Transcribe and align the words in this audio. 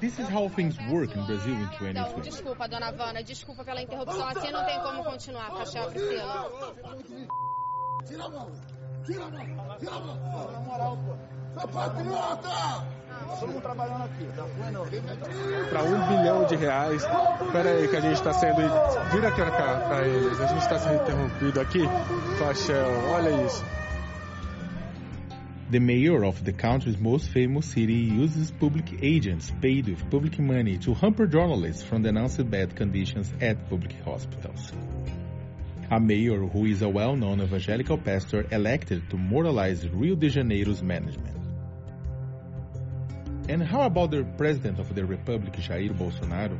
This 0.00 0.18
is 0.18 0.28
how 0.28 0.48
things 0.48 0.76
work 0.90 1.14
in 1.16 1.24
Brazil 1.26 1.54
in 1.54 1.62
Então, 1.62 2.04
2020. 2.04 2.22
desculpa, 2.30 2.68
dona 2.68 2.90
Vana, 2.92 3.22
desculpa 3.22 3.64
pela 3.64 3.82
interrupção. 3.82 4.26
Assim 4.28 4.50
não 4.50 4.64
tem 4.64 4.80
como 4.80 5.04
continuar, 5.04 5.50
Cachá 5.50 5.82
Priscila. 5.84 6.50
Tira 8.06 8.24
a 8.24 8.28
mão! 8.28 8.50
Tira 9.06 9.24
a 9.24 9.30
mão! 9.30 9.46
Tira 9.78 9.92
a 9.92 10.00
mão! 10.00 10.50
Na 10.52 10.60
moral, 10.60 10.98
pô! 11.06 11.60
Seu 11.60 11.68
patriota! 11.68 13.00
Estamos 13.34 13.62
trabalhando 13.62 14.04
aqui, 14.04 14.26
tá 14.36 14.44
vendo? 14.56 15.68
para 15.68 15.82
um 15.82 16.08
bilhão 16.08 16.44
de 16.44 16.56
reais. 16.56 17.02
Espera 17.02 17.70
aí 17.70 17.88
que 17.88 17.96
a 17.96 18.00
gente 18.00 18.14
está 18.14 18.32
sendo. 18.32 18.56
Vira 19.12 19.28
aqui 19.28 19.40
pra 19.42 19.50
cá 19.50 19.80
para 19.88 20.06
eles. 20.06 20.40
A 20.40 20.46
gente 20.46 20.62
está 20.62 20.78
sendo 20.78 21.02
interrompido 21.02 21.60
aqui 21.60 21.80
Shell. 22.54 23.10
Olha 23.12 23.30
isso. 23.44 23.64
The 25.70 25.78
mayor 25.78 26.24
of 26.24 26.44
the 26.44 26.52
country's 26.52 26.98
most 26.98 27.28
famous 27.28 27.66
city 27.66 27.94
uses 27.94 28.50
public 28.50 29.04
agents 29.04 29.52
paid 29.62 29.86
with 29.86 30.10
public 30.10 30.36
money 30.40 30.76
to 30.78 30.94
hamper 30.94 31.28
journalists 31.28 31.84
from 31.84 32.02
denouncing 32.02 32.48
bad 32.48 32.74
conditions 32.74 33.32
at 33.40 33.70
public 33.70 33.94
hospitals. 34.04 34.72
A 35.92 36.00
mayor 36.00 36.40
who 36.40 36.64
is 36.64 36.82
a 36.82 36.88
well-known 36.88 37.40
evangelical 37.40 37.98
pastor 37.98 38.44
elected 38.50 39.08
to 39.10 39.16
moralize 39.16 39.88
Rio 39.88 40.16
de 40.16 40.28
Janeiro's 40.28 40.82
management. 40.82 41.36
And 43.48 43.62
how 43.62 43.82
about 43.82 44.10
the 44.10 44.24
president 44.36 44.80
of 44.80 44.92
the 44.92 45.04
republic, 45.04 45.52
Jair 45.52 45.96
Bolsonaro? 45.96 46.58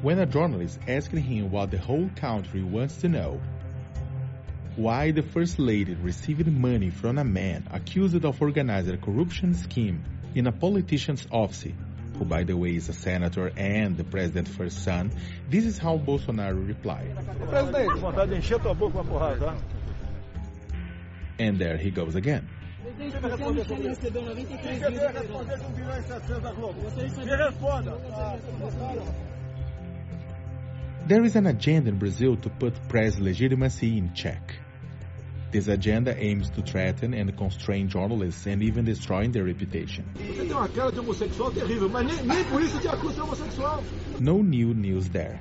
When 0.00 0.20
a 0.20 0.26
journalist 0.26 0.78
asked 0.88 1.12
him 1.12 1.50
what 1.50 1.70
the 1.70 1.76
whole 1.76 2.08
country 2.16 2.62
wants 2.62 2.96
to 3.02 3.10
know, 3.10 3.42
why 4.76 5.12
the 5.12 5.22
First 5.22 5.58
Lady 5.58 5.94
received 5.94 6.46
money 6.46 6.90
from 6.90 7.18
a 7.18 7.24
man 7.24 7.68
accused 7.72 8.24
of 8.24 8.42
organizing 8.42 8.94
a 8.94 8.98
corruption 8.98 9.54
scheme 9.54 10.02
in 10.34 10.48
a 10.48 10.52
politician's 10.52 11.26
office, 11.30 11.72
who 12.18 12.24
by 12.24 12.42
the 12.42 12.56
way 12.56 12.74
is 12.74 12.88
a 12.88 12.92
senator 12.92 13.52
and 13.56 13.96
the 13.96 14.04
president's 14.04 14.50
first 14.50 14.82
son, 14.82 15.12
this 15.48 15.64
is 15.64 15.78
how 15.78 15.96
Bolsonaro 15.96 16.66
replied. 16.66 17.14
Presidente, 17.48 18.00
vontade 18.00 18.30
de 18.30 18.36
encher 18.36 18.60
tua 18.60 18.74
boca 18.74 18.94
com 18.94 19.00
a 19.00 19.04
porrada, 19.04 19.46
tá? 19.46 19.56
And 21.38 21.58
there 21.58 21.76
he 21.76 21.90
goes 21.90 22.16
again. 22.16 22.48
Você 22.84 23.74
me 23.76 23.88
recebeu 23.88 24.22
93 24.22 24.80
mil. 24.80 25.00
Quer 25.00 25.10
responder 25.12 25.58
com 25.58 25.66
1 25.68 25.72
bilhão 25.72 26.02
700 26.02 26.42
da 26.42 26.52
Globo? 26.52 26.80
Me 26.80 27.36
responda. 27.36 27.98
There 31.06 31.24
is 31.24 31.36
an 31.36 31.46
agenda 31.46 31.90
in 31.90 31.98
Brazil 31.98 32.36
to 32.36 32.50
put 32.50 32.88
press 32.88 33.18
legitimacy 33.18 33.98
in 33.98 34.12
check. 34.14 34.63
This 35.54 35.68
agenda 35.68 36.12
aims 36.18 36.50
to 36.50 36.62
threaten 36.62 37.14
and 37.14 37.36
constrain 37.36 37.88
journalists 37.88 38.44
and 38.46 38.60
even 38.60 38.84
destroying 38.84 39.30
their 39.30 39.44
reputation. 39.44 40.04
Você 40.16 40.48
tem 40.48 40.50
uma 40.50 40.68
cara 40.68 40.90
de 40.90 40.98
homossexual 40.98 41.52
terrível, 41.52 41.88
mas 41.88 42.04
nem, 42.04 42.26
nem 42.26 42.44
por 42.46 42.60
isso 42.60 42.80
te 42.80 42.88
acusa 42.88 43.14
de 43.14 43.20
homossexual. 43.20 43.84
No 44.18 44.42
new 44.42 44.74
news 44.74 45.08
there. 45.10 45.38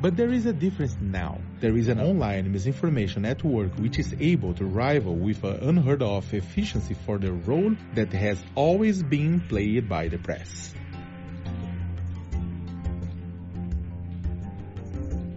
But 0.00 0.16
there 0.16 0.32
is 0.32 0.46
a 0.46 0.52
difference 0.52 0.96
now. 1.00 1.40
There 1.58 1.76
is 1.76 1.88
an 1.88 1.98
online 1.98 2.52
misinformation 2.52 3.22
network 3.22 3.74
which 3.80 3.98
is 3.98 4.14
able 4.20 4.54
to 4.54 4.64
rival 4.64 5.16
with 5.16 5.42
an 5.42 5.56
unheard 5.68 6.00
of 6.00 6.32
efficiency 6.32 6.94
for 7.04 7.18
the 7.18 7.32
role 7.32 7.74
that 7.96 8.12
has 8.12 8.38
always 8.54 9.02
been 9.02 9.40
played 9.48 9.88
by 9.88 10.06
the 10.06 10.18
press. 10.18 10.76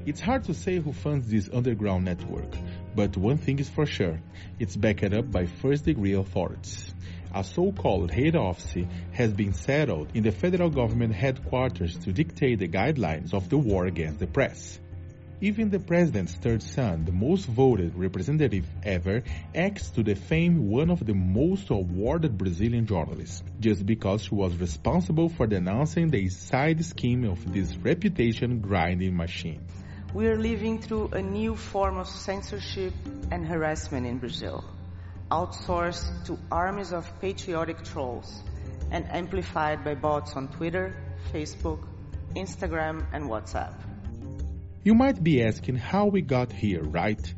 It's 0.05 0.21
hard 0.21 0.43
to 0.45 0.53
say 0.53 0.77
who 0.79 0.91
funds 0.91 1.27
this 1.29 1.49
underground 1.53 2.05
network, 2.05 2.51
but 2.99 3.15
one 3.15 3.37
thing 3.37 3.57
is 3.59 3.69
for 3.69 3.85
sure, 3.85 4.19
it's 4.59 4.75
backed 4.75 5.13
up 5.13 5.31
by 5.31 5.45
first 5.45 5.85
degree 5.85 6.15
authorities. 6.15 6.93
A 7.33 7.45
so-called 7.45 8.11
head 8.11 8.35
office 8.35 8.85
has 9.13 9.31
been 9.31 9.53
settled 9.53 10.09
in 10.15 10.23
the 10.23 10.33
federal 10.33 10.69
government 10.69 11.15
headquarters 11.15 11.97
to 11.99 12.11
dictate 12.11 12.59
the 12.59 12.67
guidelines 12.67 13.33
of 13.33 13.47
the 13.47 13.57
war 13.57 13.85
against 13.85 14.19
the 14.19 14.27
press. 14.27 14.81
Even 15.39 15.69
the 15.69 15.79
president's 15.79 16.35
third 16.35 16.61
son, 16.61 17.05
the 17.05 17.13
most 17.13 17.45
voted 17.45 17.95
representative 17.95 18.67
ever, 18.83 19.23
acts 19.55 19.91
to 19.91 20.03
defame 20.03 20.67
one 20.67 20.89
of 20.89 21.05
the 21.05 21.13
most 21.13 21.69
awarded 21.69 22.37
Brazilian 22.37 22.85
journalists, 22.85 23.41
just 23.61 23.85
because 23.85 24.23
she 24.23 24.35
was 24.35 24.57
responsible 24.57 25.29
for 25.29 25.47
denouncing 25.47 26.09
the 26.09 26.27
side 26.27 26.83
scheme 26.83 27.23
of 27.23 27.53
this 27.53 27.77
reputation 27.77 28.59
grinding 28.59 29.15
machine. 29.15 29.61
We 30.11 30.25
are 30.25 30.35
living 30.35 30.81
through 30.81 31.09
a 31.09 31.21
new 31.21 31.55
form 31.55 31.97
of 31.99 32.07
censorship 32.07 32.93
and 33.29 33.45
harassment 33.45 34.07
in 34.07 34.17
Brazil, 34.17 34.63
outsourced 35.29 36.25
to 36.25 36.39
armies 36.51 36.93
of 36.93 37.05
patriotic 37.21 37.83
trolls 37.83 38.41
and 38.89 39.05
amplified 39.11 39.83
by 39.83 39.93
bots 39.93 40.35
on 40.35 40.47
Twitter, 40.47 40.95
Facebook, 41.31 41.85
Instagram, 42.35 43.05
and 43.13 43.25
WhatsApp. 43.25 43.75
You 44.83 44.95
might 44.95 45.23
be 45.23 45.43
asking 45.43 45.75
how 45.75 46.07
we 46.07 46.21
got 46.21 46.51
here, 46.51 46.81
right? 46.81 47.33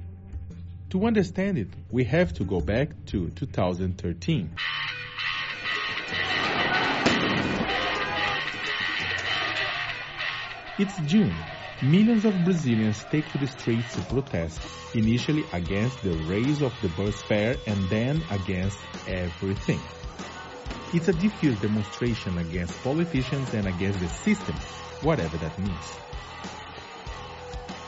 To 0.91 1.05
understand 1.05 1.57
it, 1.57 1.67
we 1.89 2.05
have 2.05 2.33
to 2.35 2.45
go 2.45 2.61
back 2.61 2.91
to 3.07 3.31
2013. 3.31 4.49
It's 10.79 10.97
June. 11.05 11.35
Millions 11.83 12.25
of 12.25 12.43
Brazilians 12.43 13.03
take 13.05 13.27
to 13.31 13.39
the 13.39 13.47
streets 13.47 13.95
to 13.95 14.01
protest, 14.01 14.61
initially 14.93 15.47
against 15.51 16.03
the 16.03 16.13
raise 16.27 16.61
of 16.61 16.79
the 16.79 16.89
bus 16.89 17.23
fare 17.23 17.57
and 17.65 17.89
then 17.89 18.23
against 18.29 18.77
everything. 19.07 19.81
It's 20.93 21.07
a 21.07 21.13
diffuse 21.13 21.59
demonstration 21.59 22.37
against 22.37 22.83
politicians 22.83 23.55
and 23.55 23.67
against 23.67 23.99
the 23.99 24.09
system, 24.09 24.55
whatever 25.01 25.37
that 25.37 25.57
means. 25.57 25.97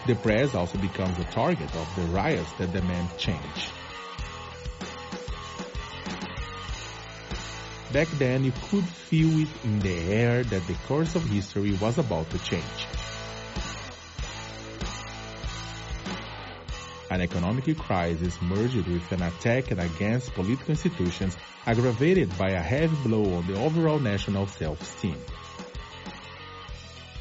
The 0.07 0.15
press 0.15 0.55
also 0.55 0.79
becomes 0.79 1.19
a 1.19 1.25
target 1.25 1.75
of 1.75 1.95
the 1.95 2.05
riots 2.05 2.51
that 2.53 2.73
demand 2.73 3.15
change. 3.19 3.69
Back 7.91 8.07
then, 8.17 8.43
you 8.43 8.53
could 8.71 8.87
feel 8.87 9.37
it 9.37 9.49
in 9.63 9.77
the 9.77 9.95
air 10.11 10.43
that 10.45 10.65
the 10.65 10.73
course 10.87 11.13
of 11.13 11.23
history 11.25 11.73
was 11.73 11.99
about 11.99 12.27
to 12.31 12.39
change. 12.39 12.87
An 17.13 17.21
economic 17.21 17.77
crisis 17.77 18.41
merged 18.41 18.87
with 18.87 19.11
an 19.11 19.21
attack 19.21 19.69
against 19.69 20.33
political 20.33 20.71
institutions 20.71 21.37
aggravated 21.67 22.35
by 22.39 22.49
a 22.49 22.59
heavy 22.59 22.95
blow 23.07 23.35
on 23.37 23.45
the 23.45 23.53
overall 23.53 23.99
national 23.99 24.47
self-esteem. 24.47 25.19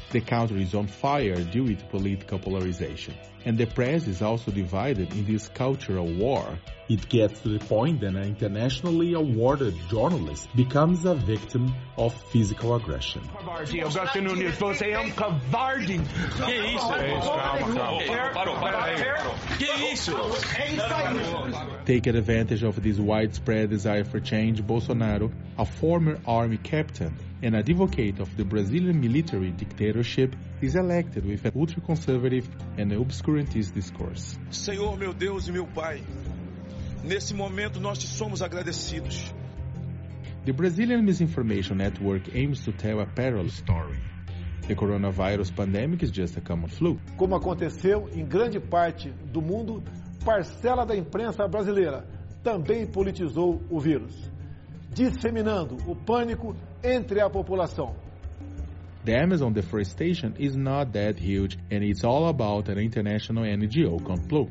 The 0.09 0.21
country 0.21 0.63
is 0.63 0.73
on 0.73 0.87
fire 0.87 1.43
due 1.43 1.75
to 1.75 1.85
political 1.85 2.39
polarization, 2.39 3.13
and 3.45 3.57
the 3.57 3.65
press 3.65 4.07
is 4.07 4.21
also 4.21 4.51
divided 4.51 5.11
in 5.13 5.25
this 5.25 5.47
cultural 5.49 6.05
war. 6.05 6.57
It 6.89 7.07
gets 7.07 7.39
to 7.41 7.49
the 7.49 7.59
point 7.65 8.01
that 8.01 8.13
an 8.13 8.23
internationally 8.23 9.13
awarded 9.13 9.73
journalist 9.89 10.47
becomes 10.55 11.05
a 11.05 11.15
victim 11.15 11.73
of 11.97 12.13
physical 12.31 12.75
aggression. 12.75 13.21
Covarde, 13.21 13.79
eu 13.79 13.89
gosto 13.89 14.21
no 14.21 14.35
News. 14.35 14.55
Você 14.57 14.91
é 14.91 14.99
um 14.99 15.09
covarde. 15.11 15.99
Que 16.45 16.75
isso? 16.75 16.87
calma, 16.89 17.73
calma. 17.73 18.33
Parou, 18.33 18.55
parou. 18.59 19.35
Que 19.57 19.93
isso? 19.93 20.11
É 20.57 20.73
isso 20.73 20.83
aí. 20.83 21.85
Taking 21.85 22.17
advantage 22.17 22.65
of 22.65 22.79
this 22.81 22.99
widespread 22.99 23.69
desire 23.69 24.03
for 24.03 24.19
change, 24.19 24.61
Bolsonaro, 24.61 25.31
a 25.57 25.65
former 25.65 26.19
army 26.25 26.57
captain 26.57 27.13
and 27.41 27.55
advocate 27.55 28.19
of 28.21 28.35
the 28.37 28.43
Brazilian 28.43 28.99
military 28.99 29.51
dictatorship, 29.51 30.35
is 30.63 30.75
elected 30.75 31.25
with 31.25 31.45
an 31.45 31.51
ultra-conservative 31.55 32.47
and 32.77 32.91
obscurantist 32.93 33.73
discourse. 33.73 34.37
Senhor, 34.49 34.97
meu 34.97 35.13
Deus 35.13 35.47
e 35.47 35.51
meu 35.51 35.67
Pai, 35.67 36.01
nesse 37.03 37.33
momento 37.33 37.79
nós 37.79 37.97
te 37.97 38.07
somos 38.07 38.41
agradecidos. 38.41 39.33
The 40.45 40.53
Brazilian 40.53 41.01
Misinformation 41.03 41.75
Network 41.75 42.31
aims 42.33 42.63
to 42.63 42.71
tell 42.71 43.01
a 43.01 43.05
parallel 43.05 43.49
story. 43.49 43.99
The 44.67 44.75
coronavirus 44.75 45.53
pandemic 45.53 46.03
is 46.03 46.11
just 46.11 46.37
a 46.37 46.41
common 46.41 46.69
flu. 46.69 46.97
Como 47.17 47.35
aconteceu 47.35 48.09
em 48.13 48.25
grande 48.25 48.59
parte 48.59 49.09
do 49.09 49.41
mundo, 49.41 49.83
parcela 50.23 50.85
da 50.85 50.95
imprensa 50.95 51.45
brasileira 51.45 52.07
também 52.41 52.85
politizou 52.87 53.61
o 53.69 53.79
vírus, 53.79 54.31
disseminando 54.89 55.77
o 55.85 55.95
pânico 55.95 56.55
entre 56.81 57.19
a 57.19 57.29
população. 57.29 57.95
The 59.05 59.17
Amazon 59.17 59.51
deforestation 59.51 60.37
is 60.39 60.55
not 60.55 60.93
that 60.93 61.19
huge 61.19 61.57
and 61.69 61.83
it's 61.83 62.05
all 62.05 62.29
about 62.29 62.69
an 62.69 62.77
international 62.77 63.43
NGO 63.43 64.05
complot. 64.05 64.49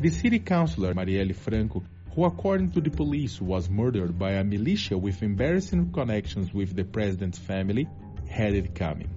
The 0.00 0.10
city 0.10 0.38
councilor 0.38 0.94
Marielle 0.94 1.34
Franco, 1.34 1.82
who 2.14 2.24
according 2.24 2.70
to 2.72 2.80
the 2.80 2.90
police 2.90 3.40
was 3.40 3.68
murdered 3.68 4.20
by 4.20 4.32
a 4.32 4.44
militia 4.44 4.96
with 4.96 5.20
embarrassing 5.20 5.90
connections 5.92 6.54
with 6.54 6.76
the 6.76 6.84
president's 6.84 7.38
family, 7.38 7.88
had 8.28 8.54
it 8.54 8.72
coming. 8.72 9.10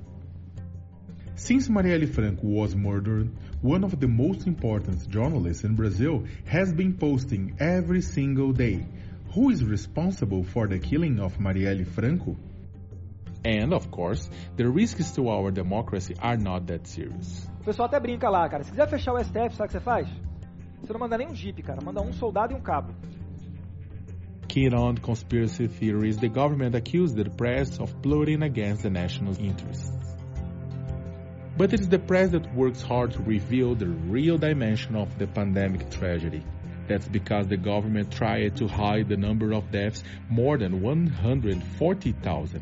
Since 1.36 1.68
Marielle 1.68 2.12
Franco 2.12 2.48
was 2.48 2.76
murdered, 2.76 3.30
one 3.62 3.84
of 3.84 4.00
the 4.00 4.08
most 4.08 4.48
important 4.48 5.08
journalists 5.10 5.64
in 5.64 5.76
Brazil 5.76 6.24
has 6.46 6.74
been 6.74 6.98
posting 6.98 7.56
every 7.60 8.02
single 8.02 8.52
day 8.52 8.84
Who 9.34 9.50
is 9.50 9.64
responsible 9.64 10.44
for 10.44 10.66
the 10.66 10.80
killing 10.80 11.20
of 11.20 11.38
Marielle 11.40 11.86
Franco? 11.86 12.38
And, 13.46 13.76
of 13.76 13.92
course, 13.92 14.28
the 14.58 14.68
risks 14.68 15.12
to 15.12 15.30
our 15.30 15.52
democracy 15.52 16.16
are 16.20 16.36
not 16.36 16.66
that 16.66 16.88
serious. 16.88 17.48
O 17.62 17.64
pessoal 17.64 17.88
até 17.88 18.00
brinca 18.00 18.28
lá, 18.28 18.50
cara. 18.50 18.64
Se 18.64 18.72
quiser 18.72 18.88
fechar 18.88 19.14
o 19.14 19.24
STF, 19.24 19.56
sabe 19.56 19.66
o 19.66 19.68
que 19.68 19.74
você 19.74 19.80
faz? 19.80 20.08
Você 20.82 20.92
não 20.92 21.00
manda 21.00 21.16
nem 21.16 21.28
um 21.28 21.36
jipe, 21.36 21.62
cara. 21.62 21.80
Manda 21.84 22.02
um 22.02 22.12
soldado 22.12 22.54
e 22.54 22.56
um 22.56 22.62
cabo. 22.62 22.94
Keen 24.48 24.74
on 24.74 24.96
conspiracy 24.96 25.68
theories, 25.68 26.18
the 26.18 26.28
government 26.28 26.76
accused 26.76 27.16
the 27.16 27.30
press 27.30 27.80
of 27.80 27.94
plotting 28.02 28.42
against 28.42 28.82
the 28.82 28.90
national 28.90 29.36
interests. 29.40 29.92
But 31.56 31.72
it 31.72 31.82
is 31.82 31.88
the 31.88 32.00
press 32.00 32.32
that 32.32 32.52
works 32.56 32.82
hard 32.82 33.12
to 33.14 33.22
reveal 33.22 33.76
the 33.76 33.88
real 33.88 34.38
dimension 34.38 34.96
of 34.96 35.18
the 35.20 35.28
pandemic 35.28 35.92
tragedy. 35.92 36.44
That's 36.88 37.08
because 37.08 37.48
the 37.48 37.58
government 37.58 38.12
tried 38.12 38.58
to 38.58 38.68
hide 38.68 39.08
the 39.08 39.18
number 39.18 39.54
of 39.54 39.72
deaths 39.72 40.04
more 40.30 40.58
than 40.58 40.82
140,000. 40.82 42.62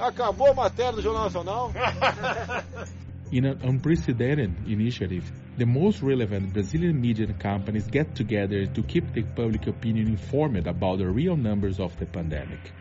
Acabou 0.00 0.46
a 0.46 0.54
matéria 0.54 0.92
do 0.94 1.02
Jornal 1.02 1.24
Nacional. 1.24 1.72
In 3.32 3.44
an 3.44 3.60
unprecedented 3.62 4.50
initiative, 4.66 5.30
the 5.58 5.66
most 5.66 6.00
relevant 6.02 6.54
Brazilian 6.54 6.98
media 6.98 7.32
companies 7.34 7.86
get 7.86 8.16
together 8.16 8.64
to 8.64 8.82
keep 8.82 9.12
the 9.12 9.22
public 9.22 9.66
opinion 9.66 10.08
informed 10.08 10.66
about 10.66 10.98
the 10.98 11.06
real 11.06 11.36
numbers 11.36 11.78
of 11.78 11.96
the 11.98 12.06
pandemic. 12.06 12.72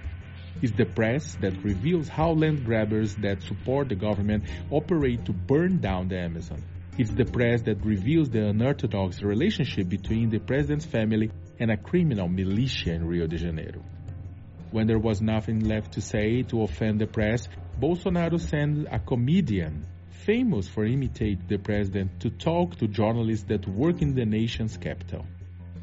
It's 0.61 0.71
the 0.71 0.85
press 0.85 1.35
that 1.41 1.61
reveals 1.61 2.07
how 2.07 2.31
land 2.31 2.63
grabbers 2.65 3.15
that 3.17 3.43
support 3.43 3.89
the 3.89 3.95
government 3.95 4.45
operate 4.71 5.25
to 5.25 5.33
burn 5.33 5.79
down 5.81 6.07
the 6.07 6.19
Amazon. 6.19 6.63
It's 6.97 7.11
the 7.11 7.25
press 7.25 7.61
that 7.63 7.85
reveals 7.85 8.29
the 8.29 8.47
unorthodox 8.47 9.21
relationship 9.21 9.89
between 9.89 10.29
the 10.29 10.39
president's 10.39 10.85
family 10.85 11.31
and 11.59 11.69
a 11.69 11.77
criminal 11.77 12.29
militia 12.29 12.93
in 12.93 13.05
Rio 13.05 13.27
de 13.27 13.37
Janeiro. 13.37 13.83
When 14.71 14.85
there 14.85 14.99
was 14.99 15.21
nothing 15.21 15.61
left 15.61 15.93
to 15.93 16.01
say 16.01 16.43
to 16.43 16.61
offend 16.61 17.01
the 17.01 17.07
press, 17.07 17.47
Bolsonaro 17.79 18.39
sent 18.39 18.87
a 18.91 18.99
comedian 18.99 19.85
famous 20.25 20.67
for 20.67 20.85
imitating 20.85 21.47
the 21.47 21.57
president 21.57 22.19
to 22.19 22.29
talk 22.29 22.75
to 22.77 22.87
journalists 22.87 23.45
that 23.47 23.67
work 23.67 24.01
in 24.01 24.13
the 24.13 24.25
nation's 24.25 24.77
capital. 24.77 25.25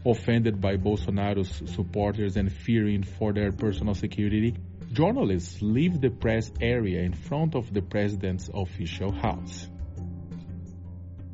Offended 0.04 0.60
by 0.60 0.76
Bolsonaro's 0.76 1.62
supporters 1.74 2.36
and 2.36 2.52
fearing 2.52 3.02
for 3.02 3.32
their 3.32 3.50
personal 3.50 3.94
security, 3.94 4.54
journalists 4.92 5.60
leave 5.60 6.00
the 6.00 6.10
press 6.10 6.52
area 6.60 7.00
in 7.00 7.12
front 7.12 7.56
of 7.56 7.74
the 7.74 7.82
president's 7.82 8.48
official 8.54 9.10
house. 9.10 9.68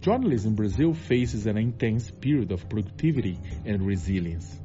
Journalism 0.01 0.53
in 0.53 0.57
Brazil 0.57 0.95
faces 0.95 1.47
an 1.47 1.59
intense 1.59 2.11
period 2.11 2.51
of 2.51 2.69
productivity 2.69 3.39
and 3.67 3.87
resilience. 3.87 4.62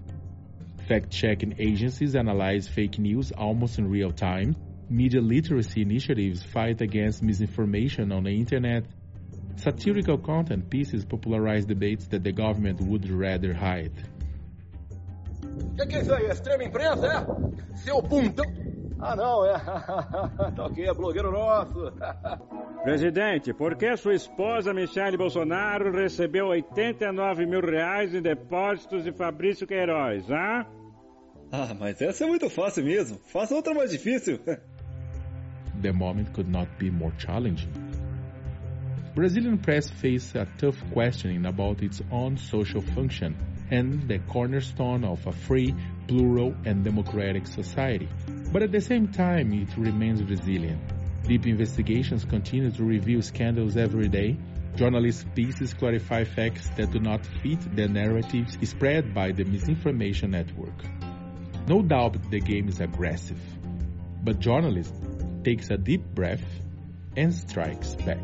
Fact 0.88 1.12
checking 1.12 1.54
agencies 1.60 2.16
analyze 2.16 2.70
fake 2.70 2.98
news 2.98 3.34
almost 3.34 3.78
in 3.78 3.90
real 3.90 4.14
time. 4.14 4.56
Media 4.90 5.20
literacy 5.20 5.82
initiatives 5.82 6.44
fight 6.44 6.80
against 6.80 7.22
misinformation 7.22 8.14
on 8.14 8.24
the 8.24 8.30
internet. 8.30 8.86
Satirical 9.58 10.18
content 10.18 10.70
pieces 10.70 11.04
popularize 11.04 11.66
debates 11.66 12.08
that 12.08 12.24
the 12.24 12.32
government 12.32 12.80
would 12.80 13.10
rather 13.10 13.54
hide. 13.54 13.92
O 15.44 15.76
que, 15.76 15.88
que 15.88 15.96
é 15.98 16.02
isso 16.02 16.14
aí? 16.14 16.26
Extrema 16.28 16.64
imprensa, 16.64 17.06
é? 17.06 17.76
Seu 17.76 18.02
bundão. 18.02 18.46
Ah, 19.00 19.16
não, 19.16 19.46
é. 19.46 19.54
tá 20.56 20.66
ok, 20.66 20.88
é 20.88 20.94
blogueiro 20.94 21.32
nosso. 21.32 21.94
Presidente, 22.84 23.54
por 23.54 23.76
que 23.76 23.96
sua 23.98 24.16
esposa 24.16 24.74
Michele 24.74 25.18
Bolsonaro 25.18 25.92
recebeu 25.92 26.48
89 26.48 27.46
mil 27.46 27.62
reais 27.62 28.14
em 28.14 28.22
depósitos 28.22 29.04
de 29.04 29.12
Fabrício 29.12 29.68
Queiroz, 29.68 30.30
ah? 30.32 30.66
Ah, 31.52 31.74
mas 31.78 32.02
essa 32.02 32.24
é 32.24 32.28
muito 32.28 32.50
fácil 32.50 32.84
mesmo. 32.84 33.20
Faça 33.26 33.56
outra 33.56 33.74
mais 33.74 33.92
difícil. 33.92 34.40
the 35.82 35.94
moment 35.94 36.34
could 36.34 36.50
not 36.50 36.68
be 36.80 36.90
more 36.90 37.14
challenging. 37.18 37.72
Brazilian 39.14 39.58
press 39.58 39.90
faces 39.90 40.36
a 40.36 40.48
tough 40.58 40.78
questioning 40.92 41.46
about 41.46 41.82
its 41.82 42.02
own 42.12 42.38
social 42.38 42.82
function 42.82 43.36
and 43.72 44.08
the 44.08 44.20
cornerstone 44.20 45.04
of 45.04 45.26
a 45.26 45.32
free, 45.32 45.74
plural, 46.08 46.56
and 46.66 46.84
democratic 46.84 47.48
society. 47.48 48.08
But 48.52 48.64
at 48.64 48.72
the 48.72 48.82
same 48.82 49.10
time, 49.10 49.54
it 49.54 49.76
remains 49.78 50.24
resilient. 50.24 50.82
Deep 51.24 51.46
investigations 51.46 52.24
continue 52.24 52.72
to 52.72 52.84
reveal 52.84 53.22
scandals 53.22 53.76
every 53.76 54.08
day. 54.08 54.38
Journalist 54.76 55.26
pieces 55.36 55.74
clarify 55.74 56.24
facts 56.24 56.70
that 56.78 56.92
do 56.92 57.00
not 57.00 57.26
fit 57.26 57.60
the 57.76 57.88
narratives 57.88 58.58
spread 58.70 59.14
by 59.14 59.32
the 59.32 59.44
misinformation 59.44 60.32
network. 60.32 60.86
No 61.68 61.82
doubt 61.82 62.32
the 62.32 62.40
game 62.40 62.70
is 62.70 62.80
aggressive, 62.80 63.42
but 64.24 64.40
journalism 64.40 65.44
takes 65.44 65.70
a 65.70 65.78
deep 65.78 66.04
breath 66.16 66.46
and 67.18 67.34
strikes 67.34 67.96
back. 67.96 68.24